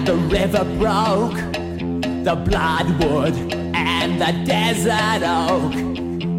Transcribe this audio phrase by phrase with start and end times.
[0.00, 1.36] the river broke,
[2.24, 3.34] the bloodwood
[3.74, 5.72] and the desert oak,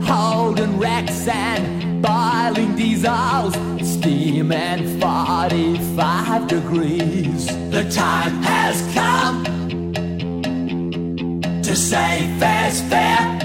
[0.04, 7.48] holding wrecks and boiling diesels, steaming 45 degrees.
[7.72, 9.44] The time has come
[11.64, 13.40] to say fair's fair,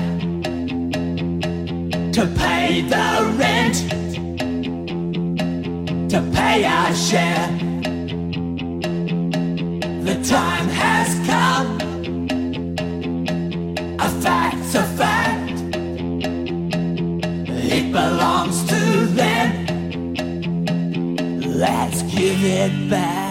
[2.12, 3.76] to pay the rent,
[6.10, 7.69] to pay our share.
[21.80, 23.29] Let's give it back.